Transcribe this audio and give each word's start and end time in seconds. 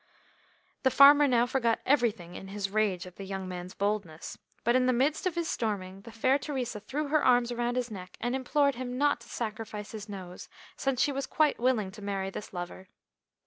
The 0.81 0.89
farmer 0.89 1.27
now 1.27 1.45
forgot 1.45 1.79
everything 1.85 2.33
in 2.33 2.47
his 2.47 2.71
rage 2.71 3.05
at 3.05 3.17
the 3.17 3.23
young 3.23 3.47
man's 3.47 3.75
boldness, 3.75 4.35
but 4.63 4.75
in 4.75 4.87
the 4.87 4.93
midst 4.97 5.27
of 5.27 5.35
his 5.35 5.47
storming 5.47 6.01
the 6.01 6.11
fair 6.11 6.39
Theresa 6.39 6.79
threw 6.79 7.09
her 7.09 7.23
arms 7.23 7.51
around 7.51 7.75
his 7.75 7.91
neck 7.91 8.17
and 8.19 8.35
implored 8.35 8.73
him 8.73 8.97
not 8.97 9.21
to 9.21 9.29
sacrifice 9.29 9.91
his 9.91 10.09
nose, 10.09 10.49
since 10.75 10.99
she 11.03 11.11
was 11.11 11.27
quite 11.27 11.59
willing 11.59 11.91
to 11.91 12.01
marry 12.01 12.31
this 12.31 12.51
lover. 12.51 12.87